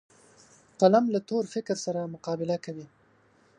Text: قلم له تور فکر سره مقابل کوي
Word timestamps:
قلم 0.79 1.05
له 1.13 1.19
تور 1.29 1.43
فکر 1.53 1.75
سره 1.85 2.11
مقابل 2.13 2.49
کوي 2.65 2.87